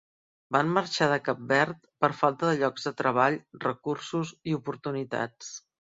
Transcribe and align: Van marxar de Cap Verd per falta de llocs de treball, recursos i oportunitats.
Van 0.55 0.71
marxar 0.77 1.09
de 1.11 1.17
Cap 1.27 1.43
Verd 1.51 1.85
per 2.05 2.09
falta 2.21 2.49
de 2.51 2.55
llocs 2.63 2.89
de 2.89 2.95
treball, 3.03 3.37
recursos 3.67 4.33
i 4.53 4.57
oportunitats. 4.61 5.53